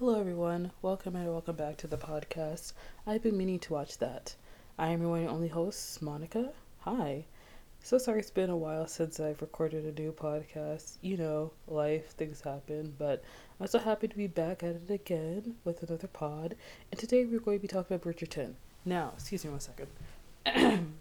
[0.00, 0.72] Hello, everyone.
[0.80, 2.72] Welcome and welcome back to the podcast.
[3.06, 4.34] I've been meaning to watch that.
[4.78, 6.52] I am your one and only host, Monica.
[6.78, 7.26] Hi.
[7.82, 10.96] So sorry it's been a while since I've recorded a new podcast.
[11.02, 13.22] You know, life, things happen, but
[13.60, 16.56] I'm so happy to be back at it again with another pod.
[16.90, 18.54] And today we're going to be talking about Bridgerton.
[18.86, 19.88] Now, excuse me one second.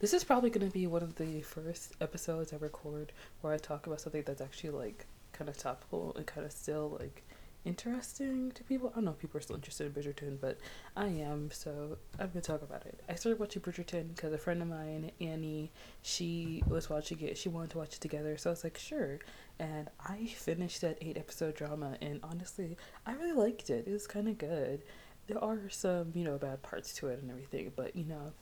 [0.00, 3.56] this is probably going to be one of the first episodes I record where I
[3.56, 7.22] talk about something that's actually like kind of topical and kind of still like
[7.66, 8.90] interesting to people.
[8.92, 10.58] I don't know if people are still interested in Bridgerton, but
[10.96, 13.00] I am, so I'm gonna talk about it.
[13.08, 17.36] I started watching Bridgerton because a friend of mine, Annie, she was watching it.
[17.36, 19.18] She wanted to watch it together, so I was like, sure.
[19.58, 23.86] And I finished that eight episode drama, and honestly, I really liked it.
[23.86, 24.82] It was kind of good.
[25.26, 28.32] There are some, you know, bad parts to it and everything, but you know,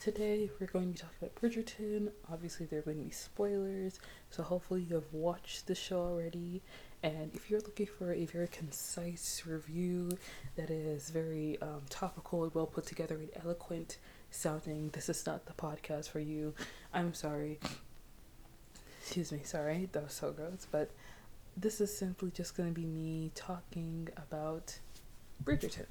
[0.00, 2.10] today we're going to be talking about Bridgerton.
[2.32, 4.00] Obviously, there are going to be spoilers,
[4.30, 6.62] so hopefully you have watched the show already
[7.02, 10.10] and if you're looking for a very concise review
[10.56, 13.98] that is very um, topical and well put together and eloquent
[14.30, 16.54] sounding, this is not the podcast for you.
[16.92, 17.58] I'm sorry.
[19.00, 20.66] Excuse me, sorry, that was so gross.
[20.70, 20.90] But
[21.56, 24.78] this is simply just going to be me talking about
[25.42, 25.86] Bridgerton.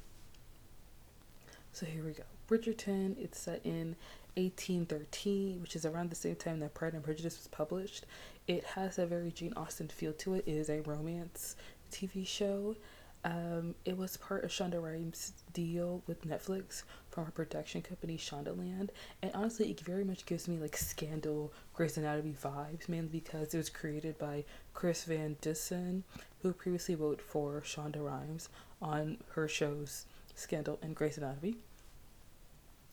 [1.72, 2.24] So here we go.
[2.48, 3.96] Bridgerton, it's set in
[4.36, 8.06] 1813, which is around the same time that Pride and Prejudice was published.
[8.50, 10.44] It has a very Jane Austen feel to it.
[10.48, 11.56] It is a romance
[11.92, 12.76] TV show.
[13.24, 18.90] Um, it was part of Shonda Rhimes' deal with Netflix from her production company Shondaland,
[19.22, 23.58] and honestly, it very much gives me like Scandal, Grey's Anatomy vibes, mainly because it
[23.58, 26.04] was created by Chris Van Dusen,
[26.42, 28.50] who previously wrote for Shonda Rhimes
[28.82, 31.58] on her shows Scandal and Grey's Anatomy.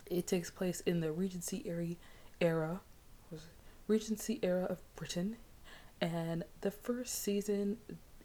[0.05, 1.97] It takes place in the Regency era,
[2.43, 2.81] era
[3.89, 5.37] Regency era of Britain
[6.01, 7.79] and the first season,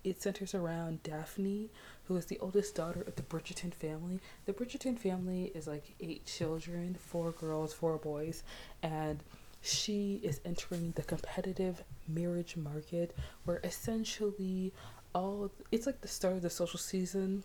[0.03, 1.69] it centers around Daphne,
[2.05, 4.19] who is the oldest daughter of the Bridgerton family.
[4.45, 8.43] The Bridgerton family is like eight children, four girls, four boys,
[8.81, 9.23] and
[9.61, 13.15] she is entering the competitive marriage market
[13.45, 14.73] where essentially
[15.13, 17.43] all it's like the start of the social season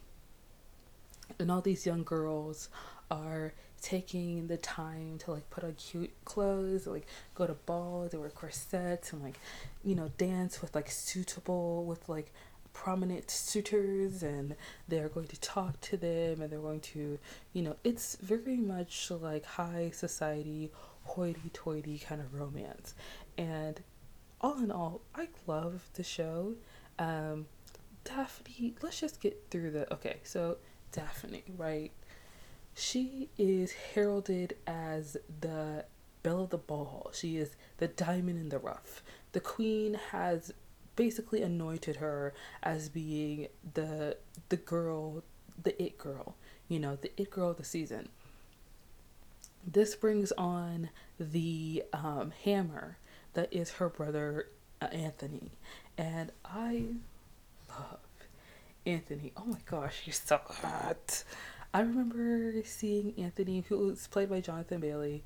[1.38, 2.68] and all these young girls
[3.10, 8.18] are taking the time to like put on cute clothes, like go to balls, they
[8.18, 9.38] wear corsets and like,
[9.84, 12.32] you know, dance with like suitable with like
[12.72, 14.54] prominent suitors and
[14.86, 17.18] they're going to talk to them and they're going to
[17.54, 20.70] you know it's very much like high society
[21.04, 22.94] hoity-toity kind of romance.
[23.38, 23.80] And
[24.40, 26.54] all in all i love the show.
[26.98, 27.46] Um
[28.04, 30.58] daphne let's just get through the okay so
[30.92, 31.90] daphne right
[32.76, 35.86] she is heralded as the
[36.22, 37.10] belle of the ball.
[37.14, 39.02] She is the diamond in the rough.
[39.32, 40.52] The queen has
[40.94, 44.18] basically anointed her as being the
[44.50, 45.22] the girl,
[45.62, 46.36] the it girl,
[46.68, 48.10] you know, the it girl of the season.
[49.66, 52.98] This brings on the um, hammer
[53.32, 54.48] that is her brother
[54.82, 55.50] uh, Anthony,
[55.96, 56.84] and I
[57.70, 58.00] love
[58.84, 59.32] Anthony.
[59.34, 61.24] Oh my gosh, he's so hot.
[61.76, 65.22] I remember seeing Anthony, who was played by Jonathan Bailey.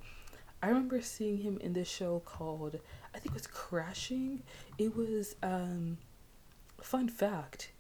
[0.61, 2.81] I remember seeing him in this show called,
[3.15, 4.43] I think it was Crashing.
[4.77, 5.99] It was, um,
[6.81, 7.71] fun fact.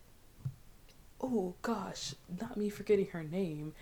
[1.20, 3.74] Oh gosh, not me forgetting her name.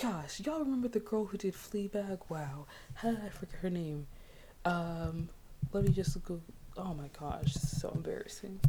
[0.00, 2.20] Gosh, y'all remember the girl who did Fleabag?
[2.28, 4.06] Wow, how did I forget her name?
[4.64, 5.28] Um,
[5.72, 6.40] let me just go.
[6.76, 8.60] Oh my gosh, so embarrassing.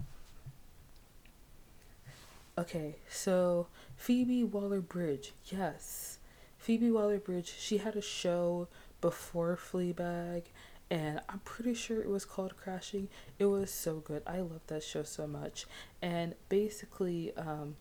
[2.58, 6.18] Okay, so Phoebe Waller Bridge, yes.
[6.58, 8.68] Phoebe Waller Bridge, she had a show
[9.00, 10.44] before Fleabag,
[10.90, 13.10] and I'm pretty sure it was called Crashing.
[13.38, 14.24] It was so good.
[14.26, 15.68] I love that show so much.
[16.02, 17.76] And basically, um,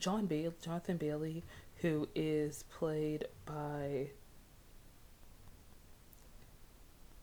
[0.00, 1.42] John Bailey, Jonathan Bailey,
[1.76, 4.10] who is played by.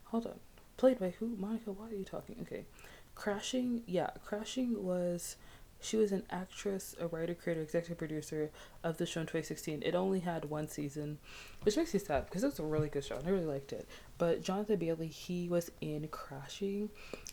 [0.05, 0.39] Hold on.
[0.77, 1.35] Played by who?
[1.37, 2.35] Monica, why are you talking?
[2.41, 2.65] Okay.
[3.15, 5.37] Crashing, yeah, Crashing was
[5.81, 8.51] she was an actress, a writer, creator, executive producer
[8.83, 9.81] of the show in 2016.
[9.83, 11.19] It only had one season,
[11.63, 13.71] which makes me sad because it was a really good show and I really liked
[13.71, 13.87] it.
[14.17, 16.89] But Jonathan Bailey, he was in Crashing.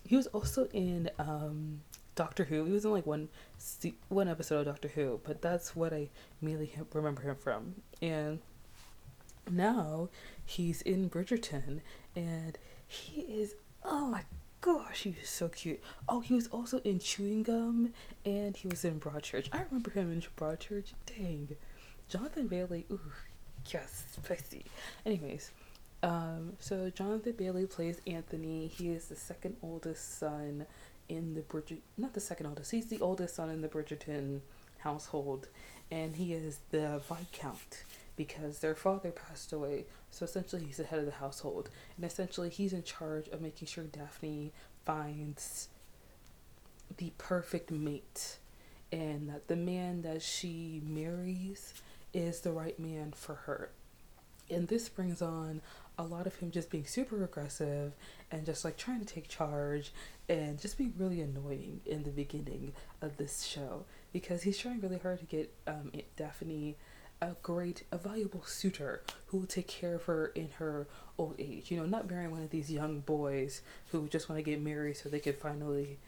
[0.07, 1.81] He was also in um,
[2.15, 2.65] Doctor Who.
[2.65, 3.29] He was in like one
[4.09, 6.09] one episode of Doctor Who, but that's what I
[6.41, 7.75] mainly remember him from.
[8.01, 8.41] And
[9.51, 10.09] now
[10.45, 11.81] he's in Bridgerton,
[12.15, 13.55] and he is
[13.85, 14.23] oh my
[14.67, 15.81] gosh, he was so cute.
[16.09, 17.93] Oh, he was also in Chewing Gum
[18.25, 19.49] and he was in Broadchurch.
[19.53, 20.93] I remember him in Broadchurch.
[21.07, 21.57] Dang.
[22.09, 22.99] Jonathan Bailey, ooh,
[23.73, 24.65] yes, spicy.
[25.05, 25.53] Anyways,
[26.03, 28.67] um, so Jonathan Bailey plays Anthony.
[28.67, 30.67] He is the second oldest son
[31.09, 34.41] in the Bridget, not the second oldest, he's the oldest son in the Bridgerton
[34.79, 35.47] household,
[35.93, 37.85] and he is the Viscount
[38.17, 39.85] because their father passed away.
[40.11, 43.69] So essentially, he's the head of the household, and essentially, he's in charge of making
[43.69, 44.53] sure Daphne
[44.85, 45.69] finds
[46.97, 48.39] the perfect mate,
[48.91, 51.75] and that the man that she marries
[52.13, 53.71] is the right man for her.
[54.49, 55.61] And this brings on
[55.99, 57.93] a lot of him just being super aggressive
[58.31, 59.93] and just like trying to take charge
[60.29, 64.99] and just being really annoying in the beginning of this show because he's trying really
[64.99, 66.77] hard to get um, Daphne
[67.21, 70.87] a great, a valuable suitor who will take care of her in her
[71.19, 71.71] old age.
[71.71, 74.97] You know, not marrying one of these young boys who just want to get married
[74.97, 75.99] so they can finally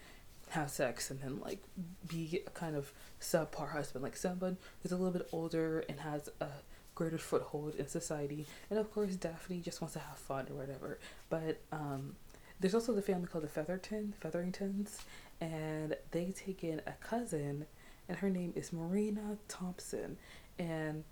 [0.50, 1.62] have sex and then like
[2.06, 6.28] be a kind of subpar husband, like someone who's a little bit older and has
[6.40, 6.48] a
[6.94, 8.46] greater foothold in society.
[8.70, 10.98] And of course, Daphne just wants to have fun or whatever.
[11.30, 12.16] But um,
[12.60, 14.98] there's also the family called the Featherton, Featheringtons,
[15.40, 17.66] and they take in a cousin,
[18.08, 20.16] and her name is Marina Thompson.
[20.58, 21.04] And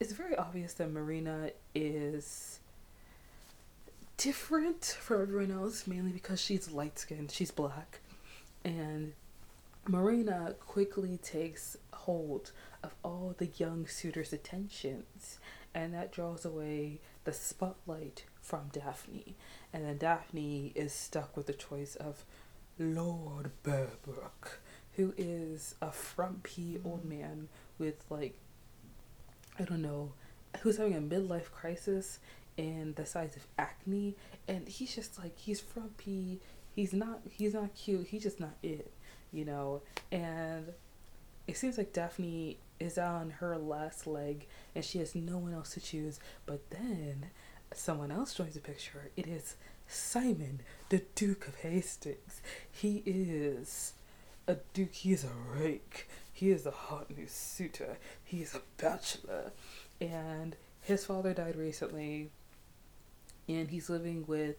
[0.00, 2.60] it's very obvious that Marina is
[4.16, 8.00] different from everyone else, mainly because she's light skinned, she's black.
[8.64, 9.14] And
[9.88, 12.52] Marina quickly takes hold
[12.82, 15.38] of all the young suitors' attentions,
[15.74, 19.34] and that draws away the spotlight from Daphne.
[19.72, 22.24] And then Daphne is stuck with the choice of
[22.78, 24.58] Lord Berbrooke,
[24.94, 27.48] who is a frumpy old man
[27.78, 28.38] with like
[29.58, 30.12] I don't know,
[30.60, 32.18] who's having a midlife crisis
[32.58, 34.14] and the size of acne,
[34.48, 36.40] and he's just like he's frumpy.
[36.74, 37.20] He's not.
[37.30, 38.06] He's not cute.
[38.08, 38.92] He's just not it,
[39.32, 39.82] you know.
[40.10, 40.72] And
[41.46, 45.74] it seems like Daphne is on her last leg, and she has no one else
[45.74, 46.18] to choose.
[46.46, 47.26] But then
[47.74, 49.10] someone else joins the picture.
[49.16, 49.56] It is
[49.86, 52.40] Simon, the Duke of Hastings.
[52.70, 53.94] He is
[54.48, 54.94] a duke.
[54.94, 56.08] He is a rake.
[56.32, 57.98] He is a hot new suitor.
[58.24, 59.52] He is a bachelor.
[60.00, 62.30] And his father died recently.
[63.48, 64.56] And he's living with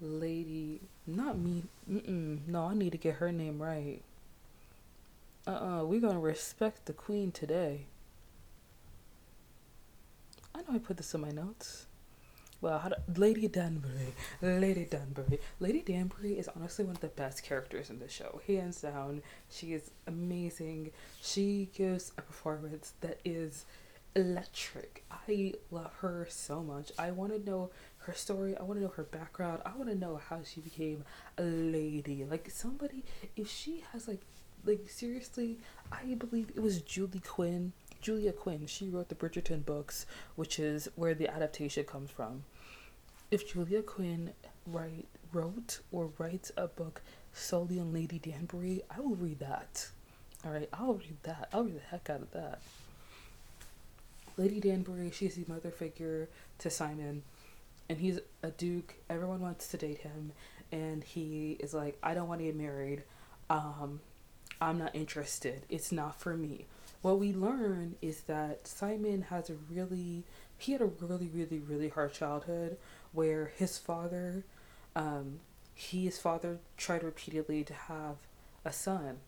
[0.00, 0.80] Lady.
[1.06, 1.64] Not me.
[1.90, 4.02] Mm-mm, no, I need to get her name right.
[5.46, 7.86] Uh uh-uh, uh, we are gonna respect the queen today.
[10.54, 11.86] I know I put this in my notes.
[12.62, 17.42] Well, how to, Lady Danbury, Lady Danbury, Lady Danbury is honestly one of the best
[17.42, 19.22] characters in the show, hands down.
[19.50, 20.92] She is amazing.
[21.20, 23.64] She gives a performance that is
[24.14, 25.04] electric.
[25.10, 26.92] I love her so much.
[27.00, 28.56] I want to know her story.
[28.56, 29.62] I want to know her background.
[29.66, 31.04] I want to know how she became
[31.38, 32.24] a lady.
[32.24, 33.02] Like somebody,
[33.34, 34.22] if she has like,
[34.64, 35.58] like seriously,
[35.90, 37.72] I believe it was Julie Quinn.
[38.00, 38.66] Julia Quinn.
[38.66, 40.06] She wrote the Bridgerton books,
[40.36, 42.44] which is where the adaptation comes from
[43.32, 44.34] if Julia Quinn
[44.66, 47.00] write wrote or writes a book
[47.32, 49.88] solely on Lady Danbury, I will read that.
[50.44, 51.48] All right, I'll read that.
[51.50, 52.60] I'll read the heck out of that.
[54.36, 57.22] Lady Danbury, she's the mother figure to Simon,
[57.88, 58.94] and he's a duke.
[59.08, 60.32] Everyone wants to date him,
[60.70, 63.02] and he is like, I don't want to get married.
[63.48, 64.00] Um,
[64.60, 65.62] I'm not interested.
[65.70, 66.66] It's not for me.
[67.00, 70.24] What we learn is that Simon has a really,
[70.58, 72.76] he had a really, really, really hard childhood
[73.12, 74.44] where his father,
[74.96, 75.40] um,
[75.74, 78.16] he, his father tried repeatedly to have
[78.64, 79.18] a son.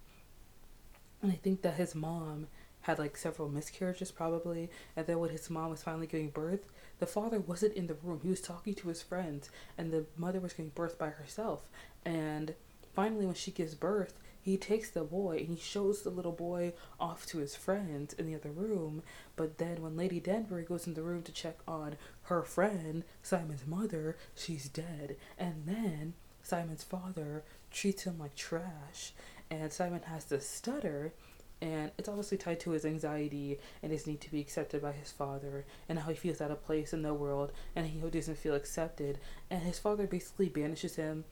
[1.23, 2.49] And I think that his mom
[2.83, 4.71] had like several miscarriages probably.
[4.97, 6.67] And then when his mom was finally giving birth,
[6.99, 8.21] the father wasn't in the room.
[8.23, 11.69] He was talking to his friends, and the mother was giving birth by herself.
[12.05, 12.55] And
[12.95, 16.75] finally, when she gives birth, he takes the boy and he shows the little boy
[17.01, 19.03] off to his friends in the other room.
[19.37, 23.67] But then when Lady Danbury goes in the room to check on her friend, Simon's
[23.67, 25.17] mother, she's dead.
[25.39, 29.15] And then Simon's father treats him like trash.
[29.51, 31.15] And Simon has to stutter
[31.63, 35.11] and it's obviously tied to his anxiety and his need to be accepted by his
[35.11, 38.55] father and how he feels out of place in the world and he doesn't feel
[38.55, 41.25] accepted and his father basically banishes him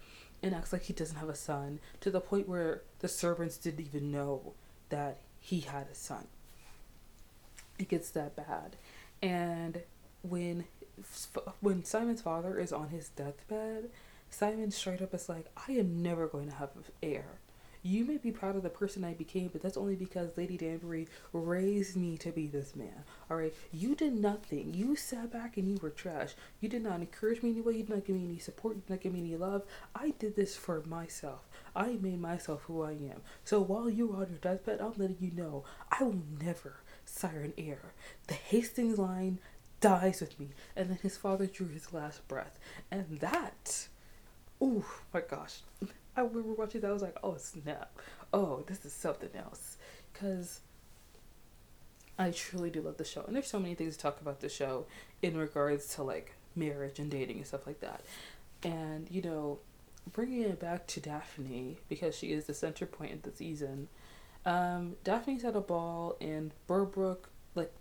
[0.43, 3.85] and acts like he doesn't have a son to the point where the servants didn't
[3.85, 4.55] even know
[4.89, 6.27] that he had a son.
[7.79, 8.77] It gets that bad.
[9.21, 9.83] And
[10.23, 10.65] when
[11.61, 13.91] when Simon's father is on his deathbed,
[14.31, 17.25] Simon straight up is like, I am never going to have an heir.
[17.85, 21.09] You may be proud of the person I became, but that's only because Lady Danbury
[21.33, 23.03] raised me to be this man.
[23.29, 23.55] Alright?
[23.73, 24.73] You did nothing.
[24.73, 26.35] You sat back and you were trash.
[26.61, 27.73] You did not encourage me in any way.
[27.73, 28.77] You did not give me any support.
[28.77, 29.63] You did not give me any love.
[29.97, 31.49] I did this for myself.
[31.75, 33.23] I made myself who I am.
[33.45, 37.55] So while you're on your deathbed, I'm letting you know I will never sire an
[37.57, 37.95] heir.
[38.27, 39.39] The Hastings line
[39.81, 40.49] dies with me.
[40.77, 42.59] And then his father drew his last breath.
[42.91, 43.89] And that,
[44.61, 45.61] oh my gosh,
[46.17, 46.91] I remember watching that.
[46.91, 47.99] I was like, oh snap.
[48.33, 49.77] Oh, this is something else.
[50.13, 50.61] Because
[52.19, 53.25] I truly do love the show.
[53.27, 54.87] And there's so many things to talk about the show
[55.23, 58.03] in regards to like marriage and dating and stuff like that.
[58.63, 59.59] And, you know,
[60.11, 63.89] bringing it back to Daphne, because she is the center point of the season,
[64.45, 67.73] um, Daphne's at a ball and Berbrooke, like,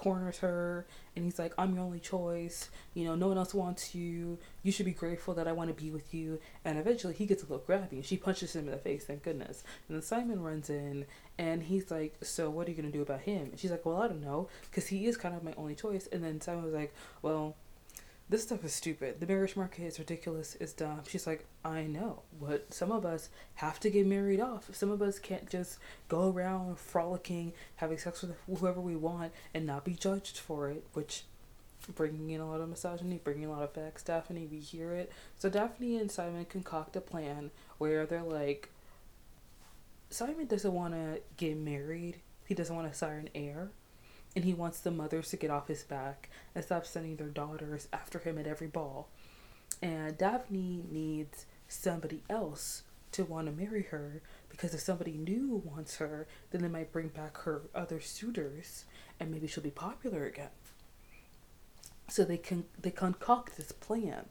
[0.00, 2.70] corners her and he's like i'm your only choice.
[2.94, 4.38] You know no one else wants you.
[4.62, 6.40] You should be grateful that i want to be with you.
[6.64, 9.22] And eventually he gets a little grabby and she punches him in the face thank
[9.22, 9.62] goodness.
[9.86, 11.04] And then simon runs in
[11.38, 13.48] and he's like so what are you to do about him?
[13.50, 16.08] And she's like well i don't know because he is kind of my only choice.
[16.10, 17.56] And then simon was like well
[18.30, 19.18] this stuff is stupid.
[19.18, 20.56] The marriage market is ridiculous.
[20.60, 21.02] It's dumb.
[21.08, 24.70] She's like, I know, but some of us have to get married off.
[24.72, 29.66] Some of us can't just go around frolicking, having sex with whoever we want, and
[29.66, 30.84] not be judged for it.
[30.92, 31.24] Which,
[31.96, 34.04] bringing in a lot of misogyny, bringing a lot of facts.
[34.04, 35.10] Daphne, we hear it.
[35.36, 38.70] So Daphne and Simon concoct a plan where they're like,
[40.08, 42.20] Simon doesn't want to get married.
[42.46, 43.70] He doesn't want to sire an heir
[44.34, 47.88] and he wants the mothers to get off his back and stop sending their daughters
[47.92, 49.08] after him at every ball.
[49.82, 52.82] And Daphne needs somebody else
[53.12, 57.08] to want to marry her because if somebody new wants her, then they might bring
[57.08, 58.84] back her other suitors
[59.18, 60.50] and maybe she'll be popular again.
[62.08, 64.26] So they can they concoct this plan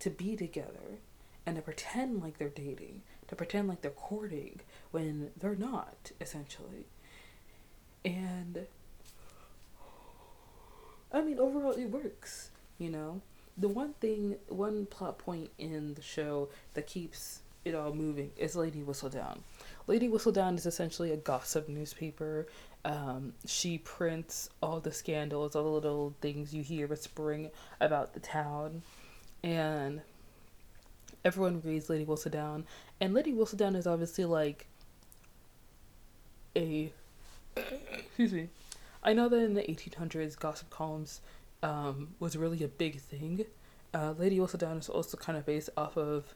[0.00, 0.98] to be together
[1.46, 6.86] and to pretend like they're dating, to pretend like they're courting when they're not, essentially.
[8.04, 8.66] And
[11.12, 12.50] I mean, overall, it works.
[12.78, 13.20] You know,
[13.56, 18.56] the one thing, one plot point in the show that keeps it all moving is
[18.56, 19.38] Lady Whistledown.
[19.86, 22.46] Lady Whistledown is essentially a gossip newspaper.
[22.84, 27.50] Um, she prints all the scandals, all the little things you hear whispering
[27.80, 28.82] about the town,
[29.44, 30.02] and
[31.24, 32.64] everyone reads Lady Whistledown.
[33.00, 34.66] And Lady Whistledown is obviously like
[36.56, 36.92] a
[37.56, 38.48] excuse me
[39.02, 41.20] I know that in the 1800s, gossip columns
[41.62, 43.46] um, was really a big thing.
[43.92, 46.34] Uh, Lady Whistledown is also kind of based off of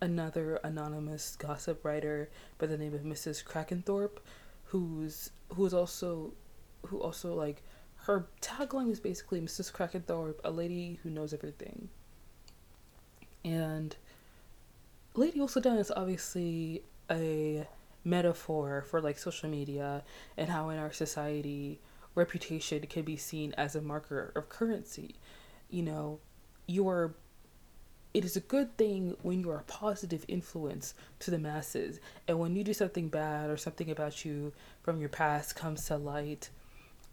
[0.00, 3.44] another anonymous gossip writer by the name of Mrs.
[3.44, 4.18] Crackenthorpe,
[4.64, 6.32] who's who's also
[6.86, 7.62] who also like
[8.06, 9.72] her tagline was basically Mrs.
[9.72, 11.88] Crackenthorpe, a lady who knows everything.
[13.44, 13.96] And
[15.14, 17.66] Lady Whistledown is obviously a
[18.06, 20.02] metaphor for like social media
[20.36, 21.80] and how in our society
[22.14, 25.16] reputation can be seen as a marker of currency.
[25.68, 26.20] You know,
[26.66, 27.14] you are
[28.14, 32.38] it is a good thing when you are a positive influence to the masses and
[32.38, 36.48] when you do something bad or something about you from your past comes to light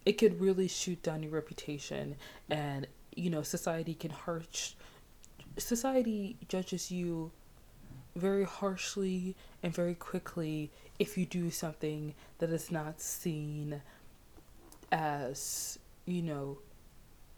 [0.06, 2.16] it could really shoot down your reputation
[2.48, 4.72] and you know society can harsh
[5.58, 7.30] society judges you
[8.16, 13.82] very harshly and very quickly if you do something that is not seen
[14.92, 16.58] as, you know,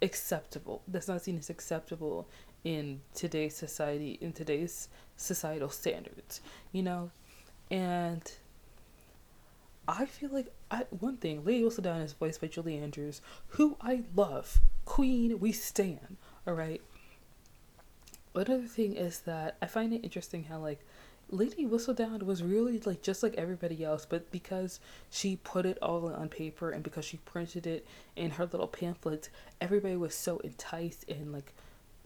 [0.01, 0.83] acceptable.
[0.87, 2.27] That's not seen as acceptable
[2.63, 6.41] in today's society, in today's societal standards,
[6.71, 7.11] you know?
[7.71, 8.31] And
[9.87, 14.03] I feel like I, one thing, Lady Whistledown is voiced by Julie Andrews, who I
[14.15, 14.59] love.
[14.85, 16.17] Queen, we stand,
[16.47, 16.81] alright?
[18.37, 20.79] Another thing is that I find it interesting how, like,
[21.29, 24.79] Lady Whistledown was really like just like everybody else, but because
[25.09, 29.29] she put it all on paper and because she printed it in her little pamphlets,
[29.59, 31.53] everybody was so enticed and like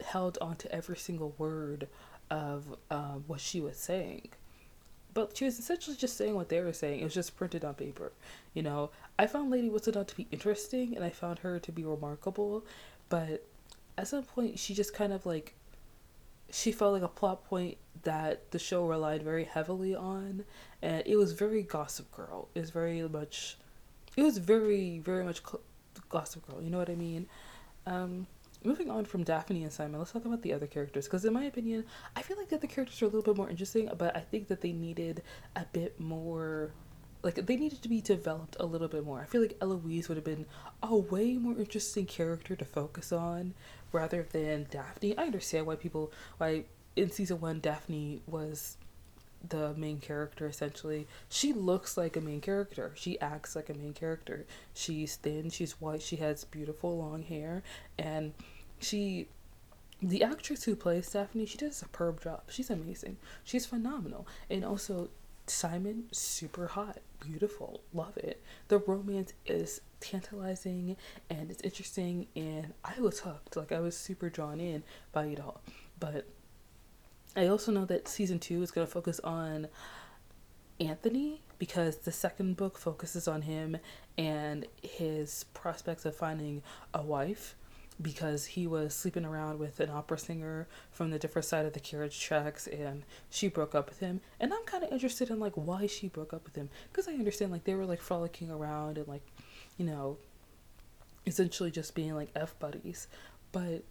[0.04, 1.88] held onto every single word
[2.32, 4.30] of um, what she was saying.
[5.14, 7.02] But she was essentially just saying what they were saying.
[7.02, 8.14] It was just printed on paper.
[8.56, 11.84] You know, I found Lady Whistledown to be interesting and I found her to be
[11.84, 12.66] remarkable,
[13.10, 13.46] but
[14.00, 15.54] at some point she just kind of like
[16.52, 20.44] she felt like a plot point that the show relied very heavily on
[20.82, 22.50] and it was very gossip girl.
[22.56, 23.58] It was very much
[24.18, 25.42] it was very very much
[26.10, 27.28] gossip girl you know what i mean?
[27.86, 28.28] Um
[28.64, 31.46] moving on from daphne and simon let's talk about the other characters because in my
[31.46, 31.84] opinion
[32.16, 34.48] i feel like the other characters are a little bit more interesting but i think
[34.48, 35.24] that they needed
[35.56, 36.72] a bit more
[37.24, 39.20] like they needed to be developed a little bit more.
[39.20, 40.46] I feel like Eloise would have been
[40.82, 43.54] a way more interesting character to focus on
[43.92, 45.18] rather than Daphne.
[45.18, 48.78] I understand why people why in season one Daphne was
[49.48, 51.08] the main character essentially.
[51.30, 52.92] She looks like a main character.
[52.96, 54.46] She acts like a main character.
[54.74, 57.64] She's thin, she's white, she has beautiful long hair,
[57.98, 58.34] and
[58.80, 59.28] she
[60.02, 62.42] the actress who plays Daphne, she does a superb job.
[62.50, 63.18] She's amazing.
[63.44, 64.28] She's phenomenal.
[64.50, 65.10] And also
[65.52, 68.42] Simon, super hot, beautiful, love it.
[68.70, 70.96] The romance is tantalizing
[71.30, 73.56] and it's interesting, and I was hooked.
[73.56, 75.62] Like, I was super drawn in by it all.
[76.00, 76.26] But
[77.36, 79.68] I also know that season two is going to focus on
[80.80, 83.78] Anthony because the second book focuses on him
[84.18, 87.56] and his prospects of finding a wife
[88.02, 91.80] because he was sleeping around with an opera singer from the different side of the
[91.80, 94.22] carriage tracks and she broke up with him.
[94.40, 97.14] And i'm kind of interested in like why she broke up with him because i
[97.14, 99.24] understand like they were like frolicking around and like
[99.78, 100.18] you know
[101.26, 103.08] essentially just being like f buddies.
[103.52, 103.84] But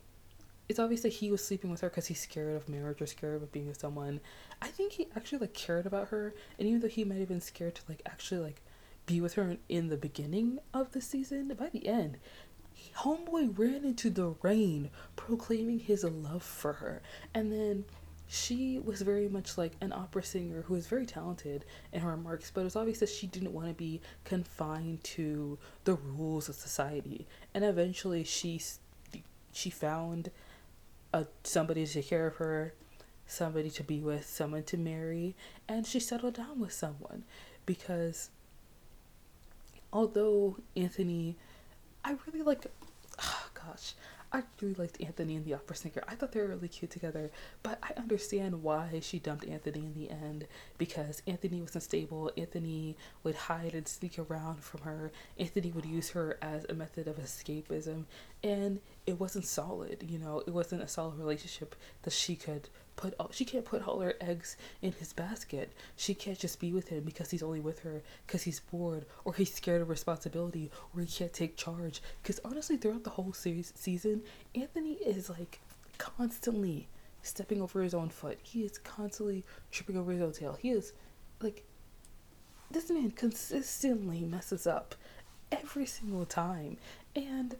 [0.68, 3.42] it's obvious that he was sleeping with her because he's scared of marriage or scared
[3.42, 4.20] of being with someone.
[4.62, 7.40] I think he actually like cared about her and even though he might have been
[7.40, 8.62] scared to like actually like
[9.06, 12.18] be with her in the beginning of the season by the end
[12.96, 17.02] Homeboy ran into the rain proclaiming his love for her.
[17.34, 17.84] And then
[18.32, 22.52] she was very much like an opera singer who was very talented in her remarks,
[22.54, 26.54] but it was obvious that she didn't want to be confined to the rules of
[26.54, 27.26] society.
[27.52, 28.62] And eventually she
[29.52, 30.30] she found
[31.12, 32.72] a somebody to take care of her,
[33.26, 35.34] somebody to be with, someone to marry,
[35.68, 37.24] and she settled down with someone
[37.66, 38.30] because
[39.92, 41.36] although Anthony
[42.04, 42.66] I really like
[43.22, 43.94] oh gosh,
[44.32, 46.02] I really liked Anthony and the opera singer.
[46.06, 47.30] I thought they were really cute together,
[47.62, 50.46] but I understand why she dumped Anthony in the end
[50.78, 52.30] because Anthony was unstable.
[52.36, 55.10] Anthony would hide and sneak around from her.
[55.38, 58.04] Anthony would use her as a method of escapism,
[58.42, 60.04] and it wasn't solid.
[60.08, 62.68] You know, it wasn't a solid relationship that she could
[63.00, 65.72] put all, she can't put all her eggs in his basket.
[65.96, 69.32] She can't just be with him because he's only with her because he's bored or
[69.32, 72.02] he's scared of responsibility or he can't take charge.
[72.22, 74.22] Because honestly, throughout the whole series season,
[74.54, 75.60] Anthony is like
[75.96, 76.88] constantly
[77.22, 78.38] stepping over his own foot.
[78.42, 80.58] He is constantly tripping over his own tail.
[80.60, 80.92] He is
[81.40, 81.64] like
[82.70, 84.94] this man consistently messes up
[85.50, 86.76] every single time.
[87.16, 87.56] And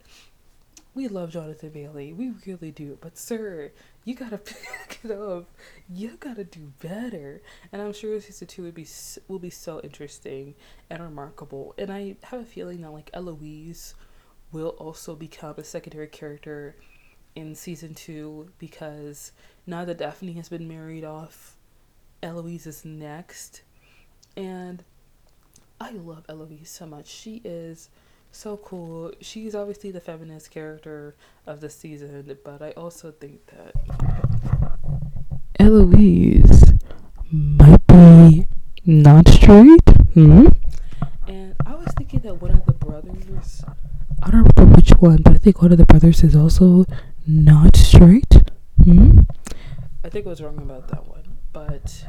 [0.93, 2.13] we love Jonathan Bailey.
[2.13, 2.97] We really do.
[3.01, 3.71] But sir,
[4.03, 5.49] you gotta pick it up.
[5.89, 7.41] You gotta do better.
[7.71, 8.87] And I'm sure season two would be
[9.27, 10.55] will be so interesting
[10.89, 11.73] and remarkable.
[11.77, 13.95] And I have a feeling that like Eloise
[14.51, 16.75] will also become a secondary character
[17.35, 19.31] in season two because
[19.65, 21.55] now that Daphne has been married off,
[22.21, 23.61] Eloise is next.
[24.35, 24.83] And
[25.79, 27.07] I love Eloise so much.
[27.07, 27.89] She is
[28.31, 29.11] so cool.
[29.21, 31.15] She's obviously the feminist character
[31.45, 33.73] of the season, but I also think that
[35.59, 36.73] Eloise
[37.31, 38.45] might be
[38.85, 39.87] not straight.
[40.13, 40.47] Hmm?
[41.27, 43.63] And I was thinking that one of the brothers,
[44.23, 46.85] I don't remember which one, but I think one of the brothers is also
[47.27, 48.33] not straight.
[48.83, 49.19] Hmm?
[50.03, 52.05] I think I was wrong about that one, but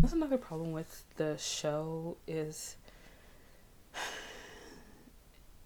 [0.00, 2.76] that's another problem with the show is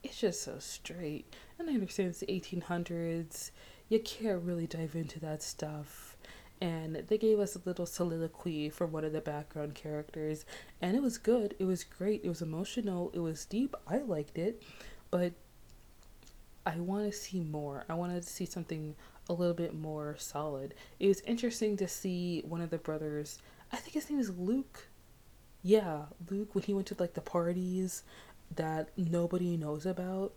[0.03, 1.33] it's just so straight.
[1.59, 3.51] And I understand it's the 1800s.
[3.88, 6.17] You can't really dive into that stuff.
[6.61, 10.45] And they gave us a little soliloquy from one of the background characters.
[10.81, 11.55] And it was good.
[11.59, 12.23] It was great.
[12.25, 13.11] It was emotional.
[13.15, 13.75] It was deep.
[13.87, 14.62] I liked it.
[15.11, 15.33] But
[16.65, 17.85] I want to see more.
[17.88, 18.95] I wanted to see something
[19.29, 20.75] a little bit more solid.
[21.01, 23.38] It was interesting to see one of the brothers.
[23.73, 24.87] I think his name is Luke.
[25.62, 28.03] Yeah, Luke, when he went to like the parties
[28.57, 30.33] that nobody knows about,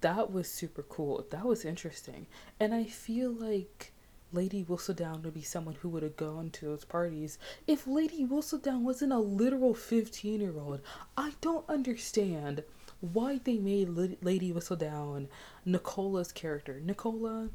[0.00, 1.26] that was super cool.
[1.30, 2.26] That was interesting.
[2.58, 3.92] And I feel like
[4.32, 8.82] Lady Whistledown would be someone who would have gone to those parties if Lady Whistledown
[8.82, 10.80] wasn't a literal 15 year old.
[11.16, 12.62] I don't understand
[13.00, 13.88] why they made
[14.22, 15.26] Lady Whistledown
[15.64, 16.80] Nicola's character.
[16.80, 17.48] Nicola,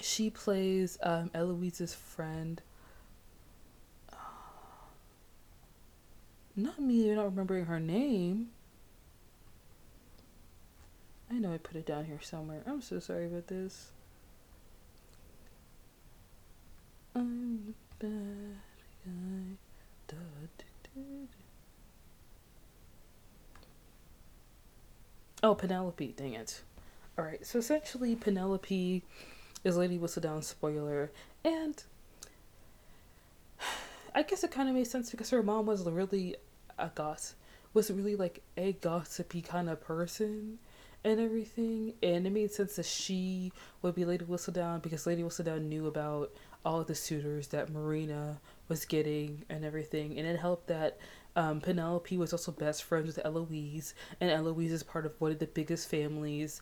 [0.00, 2.60] she plays um, Eloise's friend.
[6.54, 8.50] Not me not remembering her name.
[11.30, 12.62] I know I put it down here somewhere.
[12.66, 13.92] I'm so sorry about this.
[17.14, 18.56] I'm the bad
[19.04, 19.56] guy.
[20.08, 20.16] Da,
[20.58, 21.00] da, da,
[25.42, 26.62] oh, Penelope, dang it.
[27.18, 29.02] Alright, so essentially, Penelope
[29.64, 31.10] is Lady Whistledown spoiler,
[31.44, 31.82] and
[34.14, 36.36] I guess it kind of made sense because her mom was really
[36.78, 37.34] a goss,
[37.72, 40.58] was really like a gossipy kind of person
[41.04, 41.94] and everything.
[42.02, 46.32] And it made sense that she would be Lady Whistledown because Lady Whistledown knew about
[46.64, 50.18] all of the suitors that Marina was getting and everything.
[50.18, 50.98] And it helped that
[51.34, 55.38] um, Penelope was also best friends with Eloise, and Eloise is part of one of
[55.38, 56.60] the biggest families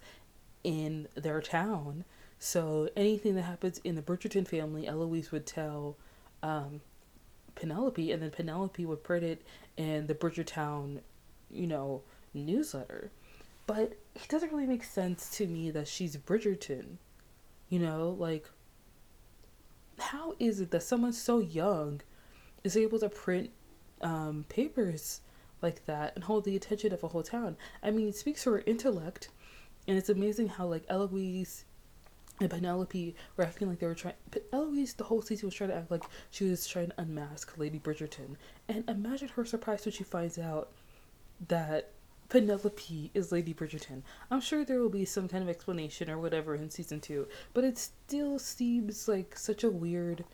[0.63, 2.05] in their town.
[2.39, 5.97] So anything that happens in the Bridgerton family, Eloise would tell
[6.43, 6.81] um,
[7.55, 9.43] Penelope, and then Penelope would print it
[9.77, 11.01] in the Bridgertown,
[11.51, 12.03] you know,
[12.35, 13.11] newsletter.
[13.67, 16.97] But it doesn't really make sense to me that she's Bridgerton.
[17.69, 18.51] You know, like,
[19.99, 22.01] how is it that someone so young
[22.65, 23.51] is able to print
[24.01, 25.21] um, papers
[25.63, 27.57] like that and hold the attention of a whole town.
[27.83, 29.29] I mean, it speaks to her intellect,
[29.87, 31.65] and it's amazing how like Eloise
[32.40, 34.14] and Penelope were acting like they were trying.
[34.53, 37.79] Eloise, the whole season was trying to act like she was trying to unmask Lady
[37.79, 38.37] Bridgerton,
[38.68, 40.72] and imagine her surprise when she finds out
[41.48, 41.92] that
[42.29, 44.03] Penelope is Lady Bridgerton.
[44.31, 47.64] I'm sure there will be some kind of explanation or whatever in season two, but
[47.64, 50.24] it still seems like such a weird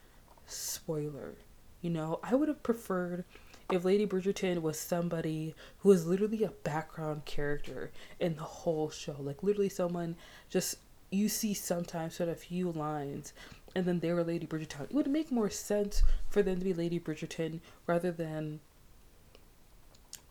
[0.47, 1.35] spoiler.
[1.81, 3.25] You know, I would have preferred
[3.71, 7.91] if Lady Bridgerton was somebody who was literally a background character
[8.21, 9.17] in the whole show.
[9.19, 10.17] Like, literally, someone
[10.49, 10.77] just
[11.11, 13.33] you see sometimes sort of few lines
[13.77, 14.85] and then they were Lady Bridgerton.
[14.85, 18.61] It would make more sense for them to be Lady Bridgerton rather than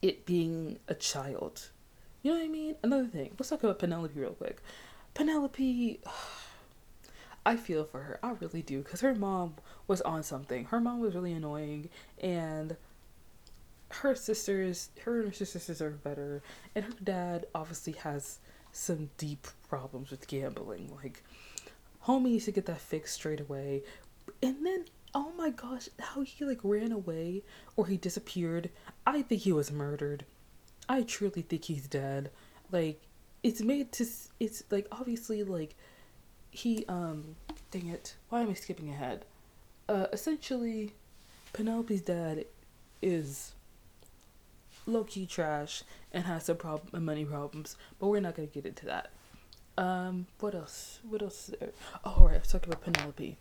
[0.01, 1.69] it being a child.
[2.23, 2.75] You know what I mean?
[2.81, 3.35] Another thing.
[3.37, 4.63] Let's talk about Penelope real quick.
[5.13, 5.99] Penelope,
[7.45, 8.19] I feel for her.
[8.23, 8.79] I really do.
[8.81, 10.65] Because her mom was on something.
[10.65, 11.89] Her mom was really annoying.
[12.19, 12.75] And
[13.89, 16.41] her sisters, her and her sisters are better.
[16.73, 18.39] And her dad obviously has
[18.75, 20.91] some deep problems with gambling.
[21.01, 21.23] Like,
[22.05, 23.83] homie needs to get that fixed straight away.
[24.43, 27.43] And then, oh my gosh, how he like ran away
[27.75, 28.69] or he disappeared.
[29.07, 30.25] I think he was murdered.
[30.89, 32.31] I truly think he's dead.
[32.71, 33.01] Like,
[33.43, 34.05] it's made to,
[34.39, 35.75] it's like obviously like
[36.51, 37.35] he, um,
[37.71, 39.25] dang it, why am I skipping ahead?
[39.87, 40.93] Uh, essentially,
[41.53, 42.45] Penelope's dad
[43.01, 43.53] is
[44.85, 48.85] low key trash and has some problem money problems, but we're not gonna get into
[48.85, 49.11] that.
[49.77, 50.99] Um, what else?
[51.07, 51.69] What else is there?
[52.03, 53.37] Oh, right, let's talk about Penelope.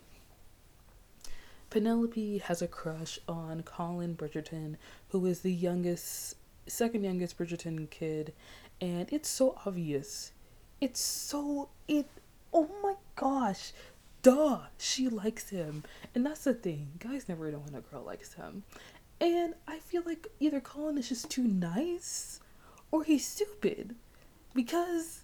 [1.71, 4.77] Penelope has a crush on Colin Bridgerton,
[5.09, 8.33] who is the youngest, second youngest Bridgerton kid,
[8.81, 10.33] and it's so obvious.
[10.81, 12.09] It's so it.
[12.53, 13.73] Oh my gosh,
[14.23, 16.93] duh, she likes him, and that's the thing.
[16.99, 18.63] Guys never know when a girl likes him,
[19.21, 22.41] and I feel like either Colin is just too nice
[22.91, 23.95] or he's stupid
[24.55, 25.23] because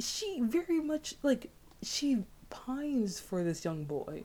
[0.00, 1.50] she very much like
[1.82, 4.24] she pines for this young boy.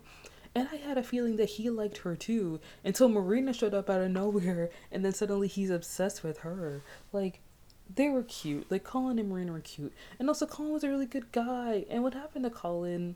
[0.56, 4.02] And I had a feeling that he liked her too until Marina showed up out
[4.02, 6.82] of nowhere and then suddenly he's obsessed with her.
[7.12, 7.39] Like
[7.94, 8.70] they were cute.
[8.70, 9.94] Like Colin and Marina were cute.
[10.20, 11.86] And also Colin was a really good guy.
[11.89, 13.16] And what happened to Colin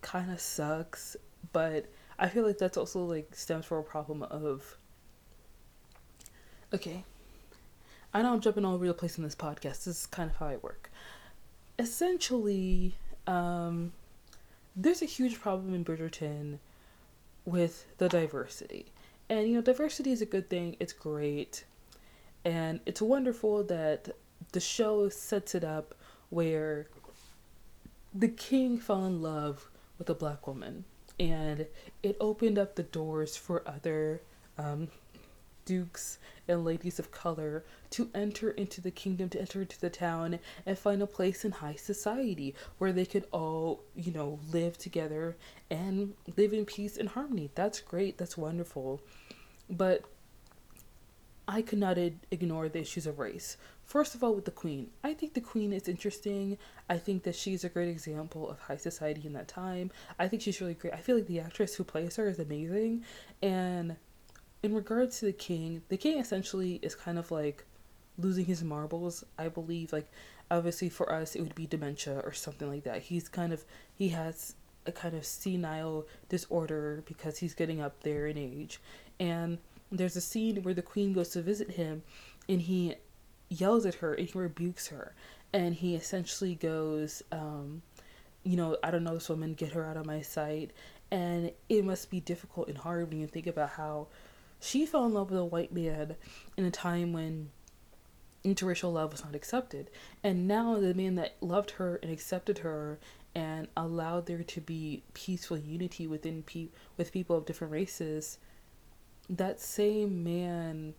[0.00, 1.16] kind of sucks,
[1.52, 1.86] but
[2.18, 4.78] I feel like that's also like stems from a problem of
[6.72, 7.04] Okay.
[8.14, 9.84] I know I'm jumping all over the place in this podcast.
[9.84, 10.90] This is kind of how I work.
[11.78, 12.94] Essentially,
[13.26, 13.92] um,
[14.76, 16.58] there's a huge problem in Bridgerton
[17.44, 18.86] with the diversity.
[19.28, 21.64] And, you know, diversity is a good thing, it's great.
[22.44, 24.10] And it's wonderful that
[24.52, 25.94] the show sets it up
[26.30, 26.88] where
[28.14, 30.84] the king fell in love with a black woman.
[31.18, 31.66] And
[32.02, 34.22] it opened up the doors for other
[34.56, 34.88] um,
[35.70, 40.40] dukes and ladies of color to enter into the kingdom, to enter into the town
[40.66, 45.36] and find a place in high society where they could all, you know, live together
[45.70, 47.50] and live in peace and harmony.
[47.54, 48.18] That's great.
[48.18, 49.00] That's wonderful.
[49.70, 50.02] But
[51.46, 51.98] I could not
[52.32, 53.56] ignore the issues of race.
[53.84, 56.58] First of all, with the queen, I think the queen is interesting.
[56.88, 59.92] I think that she's a great example of high society in that time.
[60.18, 60.94] I think she's really great.
[60.94, 63.04] I feel like the actress who plays her is amazing.
[63.40, 63.94] And
[64.62, 67.64] in regards to the king, the king essentially is kind of like
[68.18, 69.24] losing his marbles.
[69.38, 70.10] I believe, like,
[70.50, 73.02] obviously for us, it would be dementia or something like that.
[73.02, 74.54] He's kind of, he has
[74.86, 78.80] a kind of senile disorder because he's getting up there in age.
[79.18, 79.58] And
[79.90, 82.02] there's a scene where the queen goes to visit him
[82.48, 82.94] and he
[83.48, 85.14] yells at her and he rebukes her.
[85.52, 87.82] And he essentially goes, um,
[88.44, 90.70] you know, I don't know this woman, get her out of my sight.
[91.10, 94.06] And it must be difficult and hard when you think about how
[94.60, 96.16] she fell in love with a white man
[96.56, 97.50] in a time when
[98.44, 99.90] interracial love was not accepted.
[100.22, 102.98] And now the man that loved her and accepted her
[103.34, 108.38] and allowed there to be peaceful unity within pe- with people of different races,
[109.28, 110.94] that same man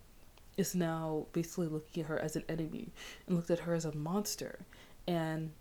[0.56, 2.92] is now basically looking at her as an enemy
[3.26, 4.60] and looked at her as a monster.
[5.06, 5.52] And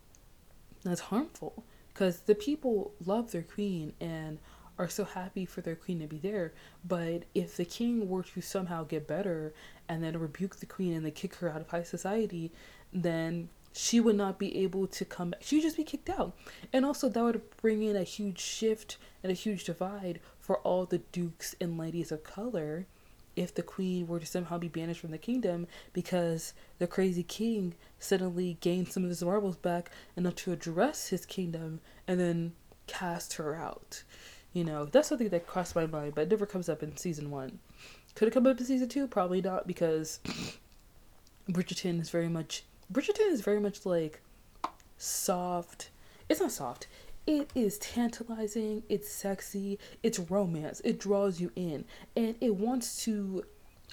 [0.84, 4.40] that's harmful because the people love their queen and
[4.82, 6.54] are so happy for their queen to be there.
[6.84, 9.54] But if the king were to somehow get better
[9.88, 12.52] and then rebuke the queen and they kick her out of high society,
[12.92, 15.44] then she would not be able to come back.
[15.44, 16.36] She would just be kicked out.
[16.74, 20.86] And also, that would bring in a huge shift and a huge divide for all
[20.86, 22.88] the dukes and ladies of color
[23.36, 27.76] if the queen were to somehow be banished from the kingdom because the crazy king
[28.00, 32.52] suddenly gained some of his marbles back enough to address his kingdom and then
[32.88, 34.04] cast her out.
[34.54, 37.32] You know, that's something that crossed my mind, but it never comes up in season
[37.32, 37.60] one.
[38.16, 39.08] Could it come up in season two?
[39.08, 40.20] Probably not because
[41.50, 44.22] Bridgerton is very much Bridgerton is very much like
[44.98, 45.90] soft.
[46.28, 46.88] It's not soft.
[47.26, 51.86] It is tantalizing, it's sexy, it's romance, it draws you in,
[52.16, 53.44] and it wants to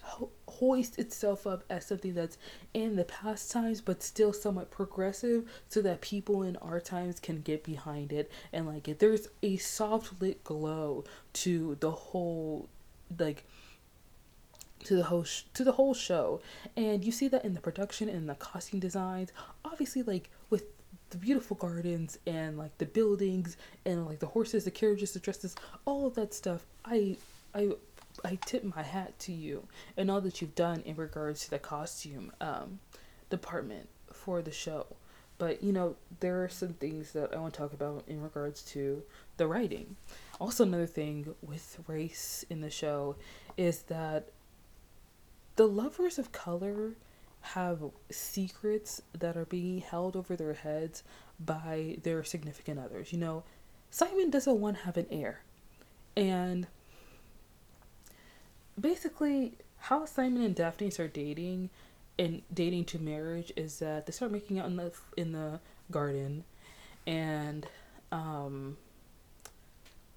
[0.08, 2.38] ho- hoist itself up as something that's
[2.74, 7.40] in the past times but still somewhat progressive so that people in our times can
[7.42, 8.98] get behind it and like it.
[8.98, 12.68] There's a soft lit glow to the whole
[13.18, 13.44] like
[14.84, 16.40] to the whole sh- to the whole show
[16.76, 19.32] and you see that in the production and the costume designs
[19.64, 20.64] obviously like with
[21.10, 25.56] the beautiful gardens and like the buildings and like the horses the carriages the dresses
[25.84, 27.16] all of that stuff i
[27.54, 27.70] i
[28.24, 31.58] i tip my hat to you and all that you've done in regards to the
[31.58, 32.78] costume um
[33.30, 34.86] department for the show
[35.38, 38.62] but you know there are some things that i want to talk about in regards
[38.62, 39.02] to
[39.36, 39.96] the writing
[40.40, 43.16] also another thing with race in the show
[43.56, 44.28] is that
[45.56, 46.92] the lovers of color
[47.40, 51.02] have secrets that are being held over their heads
[51.40, 53.12] by their significant others.
[53.12, 53.44] You know,
[53.90, 55.40] Simon doesn't want to have an heir.
[56.16, 56.66] And
[58.80, 61.70] basically, how Simon and Daphne start dating
[62.18, 65.60] and dating to marriage is that they start making out in the in the
[65.90, 66.44] garden
[67.06, 67.66] and
[68.12, 68.76] um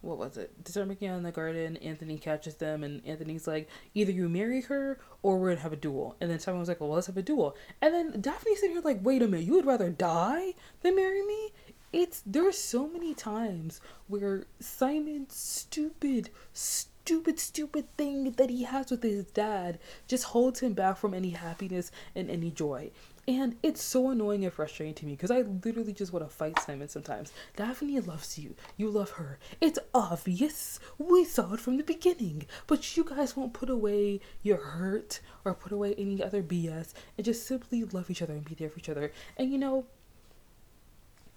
[0.01, 0.51] what was it?
[0.63, 1.77] They start making out in the garden.
[1.77, 5.77] Anthony catches them, and Anthony's like, either you marry her or we're gonna have a
[5.77, 6.15] duel.
[6.19, 7.55] And then Simon was like, well, let's have a duel.
[7.81, 11.23] And then Daphne's sitting here like, wait a minute, you would rather die than marry
[11.25, 11.53] me?
[11.93, 18.91] It's there's so many times where Simon's stupid, stupid, stupid stupid thing that he has
[18.91, 22.91] with his dad just holds him back from any happiness and any joy.
[23.27, 26.59] And it's so annoying and frustrating to me because I literally just want to fight
[26.59, 27.31] Simon sometimes.
[27.55, 28.55] Daphne loves you.
[28.77, 29.39] You love her.
[29.59, 30.79] It's obvious.
[30.97, 32.47] We saw it from the beginning.
[32.65, 37.25] But you guys won't put away your hurt or put away any other BS and
[37.25, 39.11] just simply love each other and be there for each other.
[39.37, 39.85] And you know,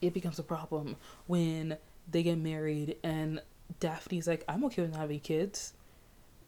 [0.00, 0.96] it becomes a problem
[1.26, 1.76] when
[2.10, 3.40] they get married and
[3.80, 5.74] Daphne's like, I'm okay with not having kids.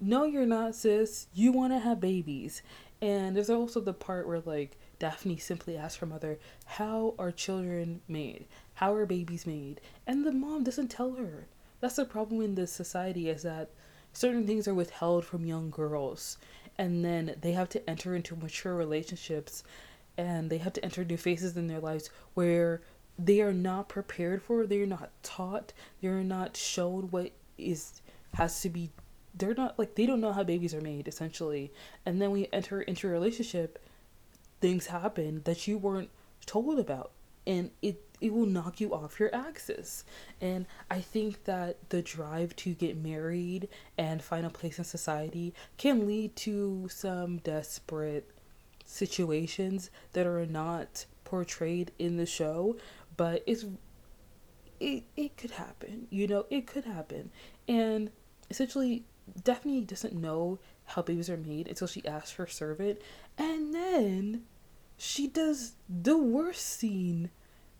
[0.00, 1.26] No, you're not, sis.
[1.34, 2.62] You want to have babies.
[3.00, 8.00] And there's also the part where, like, Daphne simply asks her mother, How are children
[8.08, 8.46] made?
[8.74, 9.80] How are babies made?
[10.06, 11.46] And the mom doesn't tell her.
[11.80, 13.70] That's the problem in this society is that
[14.12, 16.38] certain things are withheld from young girls
[16.78, 19.62] and then they have to enter into mature relationships
[20.18, 22.80] and they have to enter new phases in their lives where
[23.18, 28.00] they are not prepared for, they're not taught, they're not shown what is
[28.34, 28.90] has to be
[29.34, 31.72] they're not like they don't know how babies are made essentially.
[32.04, 33.78] And then we enter into a relationship
[34.60, 36.10] things happen that you weren't
[36.46, 37.12] told about
[37.46, 40.04] and it it will knock you off your axis.
[40.40, 45.54] And i think that the drive to get married and find a place in society
[45.76, 48.30] can lead to some desperate
[48.86, 52.76] situations that are not portrayed in the show
[53.16, 53.64] but it's
[54.78, 57.30] it, it could happen you know it could happen
[57.66, 58.10] and
[58.50, 59.04] essentially
[59.42, 63.00] Daphne doesn't know how babies are made until she asks her servant,
[63.36, 64.42] and then
[64.96, 67.30] she does the worst scene